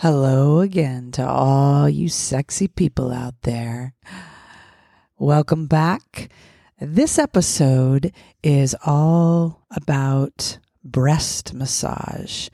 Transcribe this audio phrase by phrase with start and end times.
[0.00, 3.94] Hello again to all you sexy people out there.
[5.18, 6.30] Welcome back.
[6.80, 12.48] This episode is all about breast massage.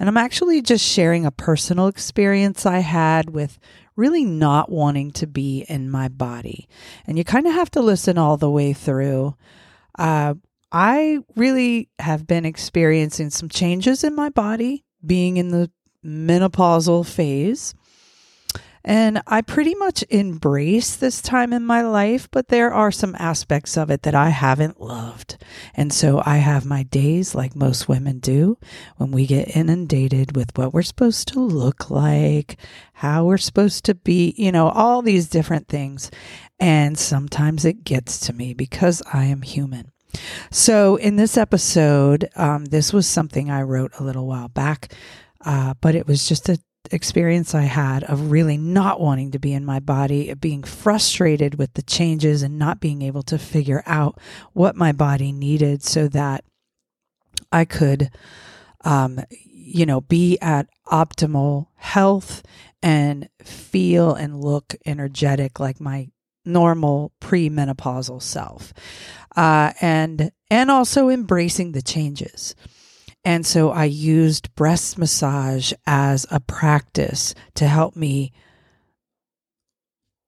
[0.00, 3.60] And I'm actually just sharing a personal experience I had with
[3.94, 6.68] really not wanting to be in my body.
[7.06, 9.36] And you kind of have to listen all the way through.
[9.96, 10.34] Uh,
[10.72, 15.70] I really have been experiencing some changes in my body being in the
[16.04, 17.74] menopausal phase.
[18.84, 23.76] And I pretty much embrace this time in my life, but there are some aspects
[23.76, 25.36] of it that I haven't loved.
[25.74, 28.56] And so I have my days like most women do
[28.96, 32.56] when we get inundated with what we're supposed to look like,
[32.94, 36.10] how we're supposed to be, you know, all these different things.
[36.58, 39.92] And sometimes it gets to me because I am human.
[40.50, 44.94] So, in this episode, um, this was something I wrote a little while back
[45.44, 46.58] uh, but it was just a
[46.90, 51.74] experience I had of really not wanting to be in my body, being frustrated with
[51.74, 54.18] the changes and not being able to figure out
[54.52, 56.44] what my body needed so that
[57.52, 58.10] I could,
[58.84, 62.42] um, you know, be at optimal health
[62.82, 66.08] and feel and look energetic like my
[66.44, 68.72] normal premenopausal self,
[69.36, 72.54] uh, and and also embracing the changes.
[73.28, 78.32] And so I used breast massage as a practice to help me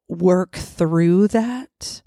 [0.06, 2.02] work through that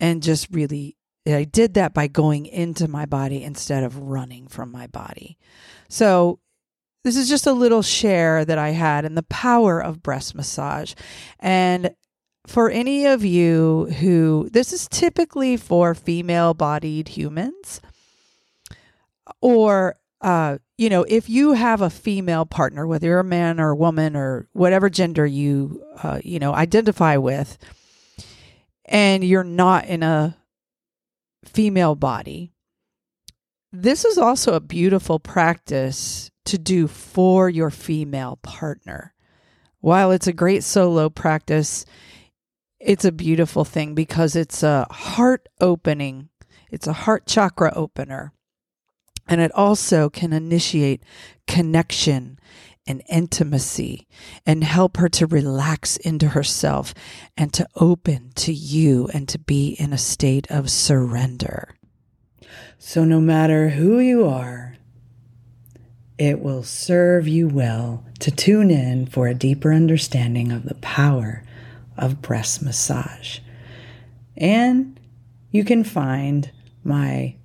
[0.00, 4.72] and just really I did that by going into my body instead of running from
[4.72, 5.38] my body.
[5.88, 6.40] So
[7.04, 10.94] this is just a little share that I had and the power of breast massage.
[11.38, 11.94] And
[12.48, 17.80] for any of you who this is typically for female bodied humans
[19.40, 23.70] or uh, you know, if you have a female partner, whether you're a man or
[23.70, 27.58] a woman or whatever gender you, uh, you know, identify with,
[28.84, 30.36] and you're not in a
[31.44, 32.52] female body,
[33.72, 39.14] this is also a beautiful practice to do for your female partner.
[39.80, 41.84] While it's a great solo practice,
[42.78, 46.28] it's a beautiful thing because it's a heart opening,
[46.70, 48.32] it's a heart chakra opener
[49.28, 51.02] and it also can initiate
[51.46, 52.38] connection
[52.86, 54.08] and intimacy
[54.44, 56.94] and help her to relax into herself
[57.36, 61.74] and to open to you and to be in a state of surrender.
[62.78, 64.76] So, no matter who you are,
[66.18, 71.44] it will serve you well to tune in for a deeper understanding of the power
[71.96, 73.38] of breast massage.
[74.36, 74.98] And
[75.50, 76.50] you can find
[76.84, 77.36] my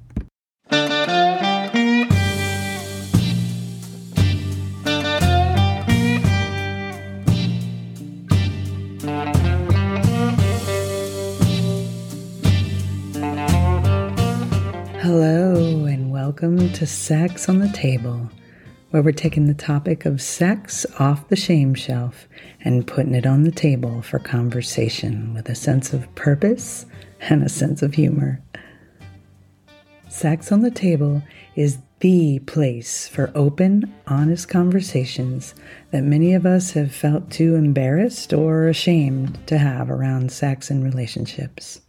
[15.01, 18.29] Hello, and welcome to Sex on the Table
[18.93, 22.27] where we're taking the topic of sex off the shame shelf
[22.63, 26.85] and putting it on the table for conversation with a sense of purpose
[27.21, 28.39] and a sense of humor.
[30.09, 31.23] Sex on the Table
[31.55, 35.55] is the place for open, honest conversations
[35.89, 40.83] that many of us have felt too embarrassed or ashamed to have around sex and
[40.83, 41.81] relationships.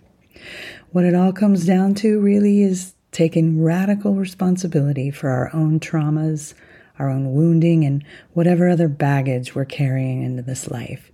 [0.93, 6.54] What it all comes down to really is taking radical responsibility for our own traumas,
[6.99, 11.10] our own wounding, and whatever other baggage we're carrying into this life,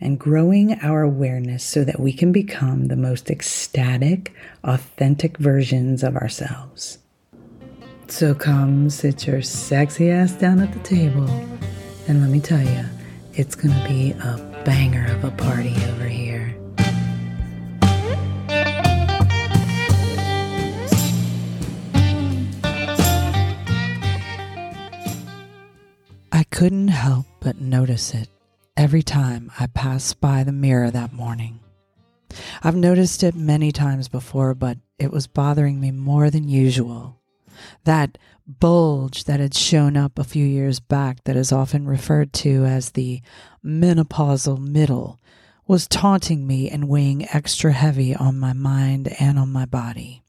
[0.00, 4.34] and growing our awareness so that we can become the most ecstatic,
[4.64, 6.98] authentic versions of ourselves.
[8.08, 11.28] So come sit your sexy ass down at the table,
[12.08, 12.84] and let me tell you,
[13.34, 16.35] it's gonna be a banger of a party over here.
[26.56, 28.30] Couldn't help but notice it
[28.78, 31.60] every time I passed by the mirror that morning.
[32.62, 37.20] I've noticed it many times before, but it was bothering me more than usual.
[37.84, 38.16] That
[38.46, 42.92] bulge that had shown up a few years back, that is often referred to as
[42.92, 43.20] the
[43.62, 45.20] menopausal middle,
[45.66, 50.22] was taunting me and weighing extra heavy on my mind and on my body.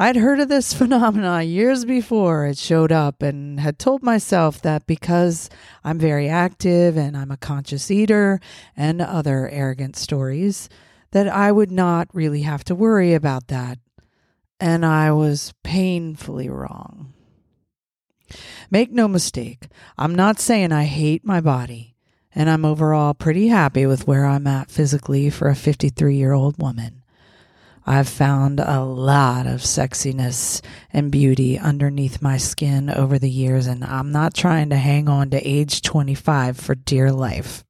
[0.00, 4.86] I'd heard of this phenomena years before it showed up and had told myself that
[4.86, 5.50] because
[5.82, 8.38] I'm very active and I'm a conscious eater
[8.76, 10.68] and other arrogant stories,
[11.10, 13.80] that I would not really have to worry about that.
[14.60, 17.12] And I was painfully wrong.
[18.70, 19.66] Make no mistake,
[19.96, 21.96] I'm not saying I hate my body,
[22.32, 26.62] and I'm overall pretty happy with where I'm at physically for a 53 year old
[26.62, 26.97] woman.
[27.88, 30.60] I've found a lot of sexiness
[30.92, 35.30] and beauty underneath my skin over the years, and I'm not trying to hang on
[35.30, 37.64] to age 25 for dear life.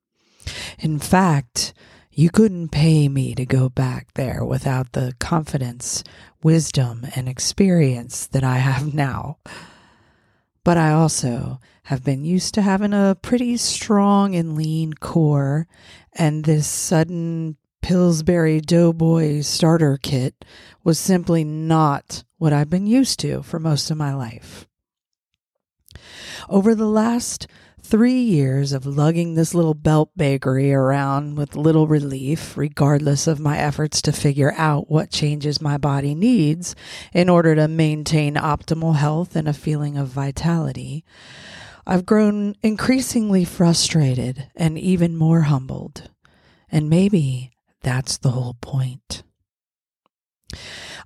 [0.81, 1.73] In fact,
[2.11, 6.03] you couldn't pay me to go back there without the confidence,
[6.43, 9.38] wisdom, and experience that I have now.
[10.65, 15.69] But I also have been used to having a pretty strong and lean core,
[16.12, 17.56] and this sudden
[17.88, 20.44] Pillsbury Doughboy starter kit
[20.85, 24.69] was simply not what I've been used to for most of my life.
[26.50, 27.46] Over the last
[27.81, 33.56] three years of lugging this little belt bakery around with little relief, regardless of my
[33.56, 36.76] efforts to figure out what changes my body needs
[37.14, 41.06] in order to maintain optimal health and a feeling of vitality,
[41.87, 46.11] I've grown increasingly frustrated and even more humbled.
[46.70, 47.52] And maybe
[47.83, 49.23] that's the whole point.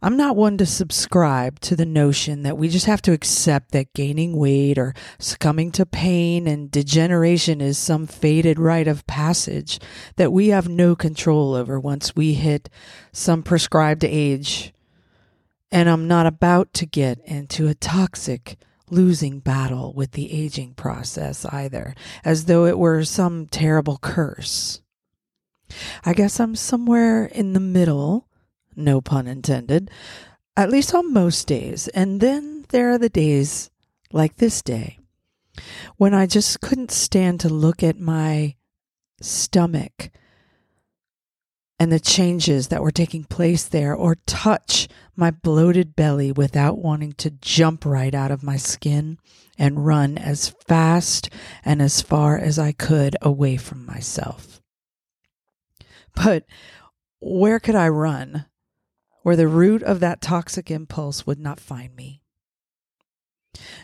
[0.04, 3.94] I'm not one to subscribe to the notion that we just have to accept that
[3.94, 9.78] gaining weight or succumbing to pain and degeneration is some fated rite of passage
[10.16, 12.68] that we have no control over once we hit
[13.12, 14.72] some prescribed age.
[15.70, 18.58] And I'm not about to get into a toxic,
[18.90, 24.81] losing battle with the aging process either, as though it were some terrible curse.
[26.04, 28.26] I guess I'm somewhere in the middle
[28.76, 29.90] no pun intended,
[30.56, 31.88] at least on most days.
[31.88, 33.70] And then there are the days
[34.12, 34.98] like this day
[35.96, 38.56] when I just couldn't stand to look at my
[39.20, 40.10] stomach
[41.78, 47.12] and the changes that were taking place there or touch my bloated belly without wanting
[47.14, 49.18] to jump right out of my skin
[49.58, 51.28] and run as fast
[51.64, 54.61] and as far as I could away from myself.
[56.14, 56.44] But
[57.20, 58.46] where could I run
[59.22, 62.22] where the root of that toxic impulse would not find me.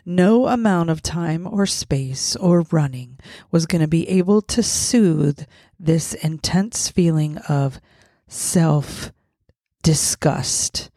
[0.05, 3.19] No amount of time or space or running
[3.51, 5.45] was going to be able to soothe
[5.79, 7.81] this intense feeling of
[8.27, 9.13] self
[9.83, 10.91] disgust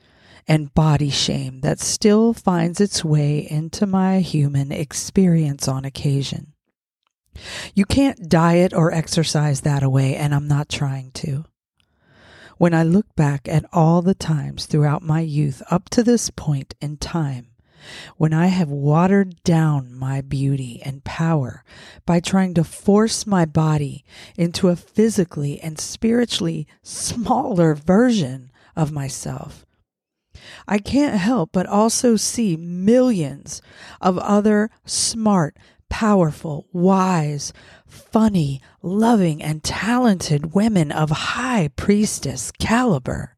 [0.48, 6.51] and body shame that still finds its way into my human experience on occasion.
[7.74, 11.46] You can't diet or exercise that away, and I'm not trying to.
[12.58, 16.76] When I look back at all the times throughout my youth up to this point
[16.80, 17.48] in time,
[18.18, 21.64] when I have watered down my beauty and power
[22.06, 24.06] by trying to force my body
[24.38, 29.66] into a physically and spiritually smaller version of myself,
[30.68, 33.62] I can't help but also see millions
[34.00, 35.58] of other smart,
[35.92, 37.52] powerful, wise,
[37.86, 43.36] funny, loving, and talented women of high priestess caliber.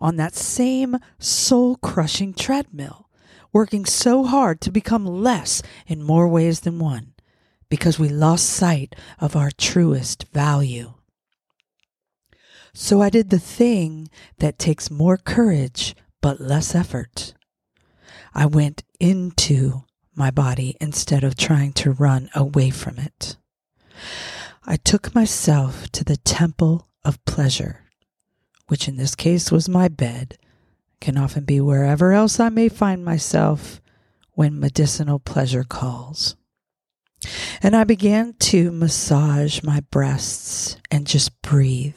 [0.00, 3.08] On that same soul crushing treadmill,
[3.52, 7.12] working so hard to become less in more ways than one,
[7.68, 10.94] because we lost sight of our truest value.
[12.72, 17.34] So I did the thing that takes more courage but less effort.
[18.34, 19.85] I went into
[20.16, 23.36] my body instead of trying to run away from it.
[24.64, 27.84] I took myself to the temple of pleasure,
[28.68, 30.38] which in this case was my bed,
[31.00, 33.80] can often be wherever else I may find myself
[34.32, 36.36] when medicinal pleasure calls.
[37.62, 41.94] And I began to massage my breasts and just breathe.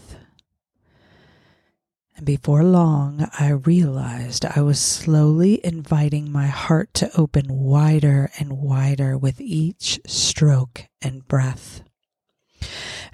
[2.19, 8.57] And before long, I realized I was slowly inviting my heart to open wider and
[8.57, 11.81] wider with each stroke and breath.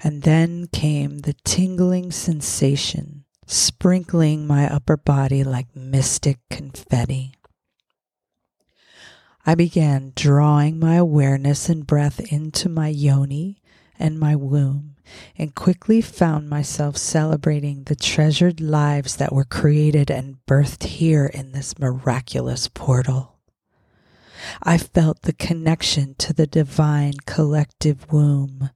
[0.02, 7.36] And then came the tingling sensation, sprinkling my upper body like mystic confetti.
[9.46, 13.62] I began drawing my awareness and breath into my yoni
[13.98, 14.96] and my womb
[15.36, 21.52] and quickly found myself celebrating the treasured lives that were created and birthed here in
[21.52, 23.38] this miraculous portal.
[24.62, 28.70] I felt the connection to the divine collective womb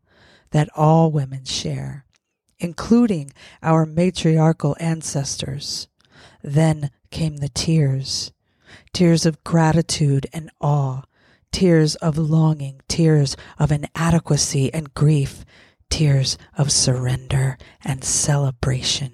[0.50, 2.06] that all women share,
[2.58, 5.88] including our matriarchal ancestors,
[6.42, 8.32] Then came the tears
[8.92, 11.02] tears of gratitude and awe,
[11.52, 15.44] tears of longing, tears of inadequacy and grief,
[15.88, 19.12] tears of surrender and celebration.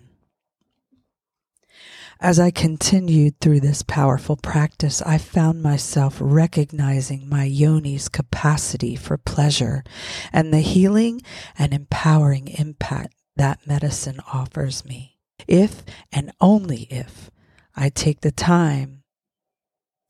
[2.19, 9.19] As I continued through this powerful practice, I found myself recognizing my yoni's capacity for
[9.19, 9.85] pleasure
[10.33, 11.21] and the healing
[11.59, 15.19] and empowering impact that medicine offers me.
[15.47, 17.31] If and only if
[17.77, 19.03] I take the time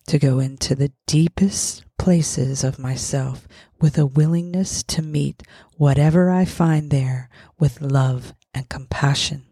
[0.07, 3.49] to go into the deepest places of myself
[3.81, 5.43] with a willingness to meet
[5.77, 9.45] whatever I find there with love and compassion.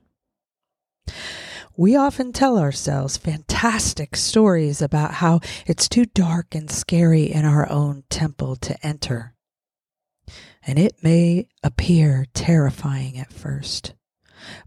[1.76, 7.68] We often tell ourselves fantastic stories about how it's too dark and scary in our
[7.68, 9.34] own temple to enter.
[10.64, 13.94] And it may appear terrifying at first,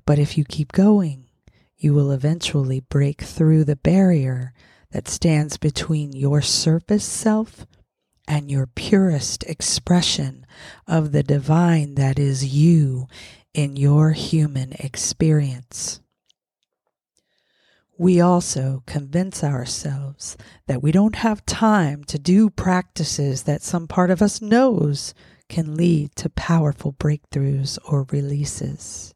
[0.05, 1.29] but if you keep going,
[1.77, 4.53] you will eventually break through the barrier
[4.91, 7.65] that stands between your surface self
[8.27, 10.45] and your purest expression
[10.87, 13.07] of the divine that is you
[13.53, 16.01] in your human experience
[17.97, 24.11] we also convince ourselves that we don't have time to do practices that some part
[24.11, 25.13] of us knows
[25.49, 29.13] can lead to powerful breakthroughs or releases.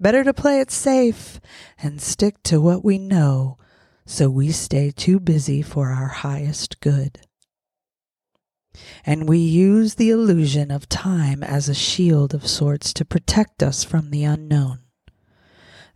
[0.00, 1.38] Better to play it safe
[1.82, 3.57] and stick to what we know
[4.08, 7.20] so we stay too busy for our highest good.
[9.04, 13.84] And we use the illusion of time as a shield of sorts to protect us
[13.84, 14.78] from the unknown.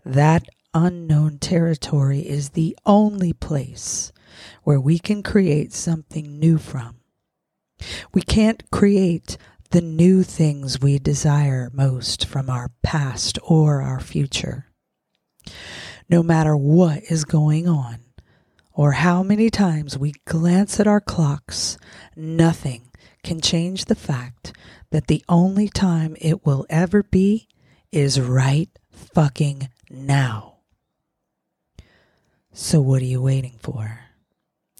[0.04, 4.12] That unknown territory is the only place
[4.62, 7.00] where we can create something new from.
[8.12, 9.38] We can't create
[9.70, 14.66] the new things we desire most from our past or our future.
[16.10, 18.01] No matter what is going on,
[18.74, 21.78] or how many times we glance at our clocks,
[22.16, 22.90] nothing
[23.22, 24.52] can change the fact
[24.90, 27.48] that the only time it will ever be
[27.90, 30.56] is right fucking now.
[32.52, 34.00] So, what are you waiting for?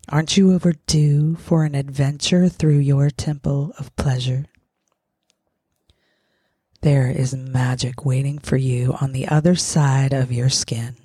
[0.08, 4.46] Aren't you overdue for an adventure through your temple of pleasure?
[6.82, 10.96] There is magic waiting for you on the other side of your skin.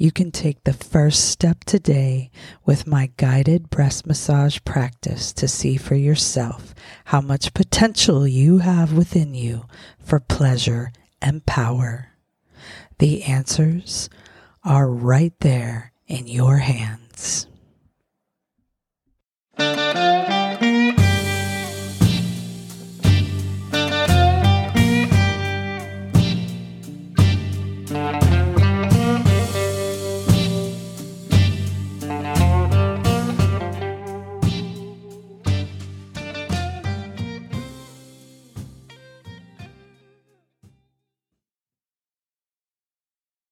[0.00, 2.30] You can take the first step today
[2.64, 6.72] with my guided breast massage practice to see for yourself
[7.06, 9.64] how much potential you have within you
[9.98, 12.12] for pleasure and power.
[13.00, 14.08] The answers
[14.62, 17.47] are right there in your hands.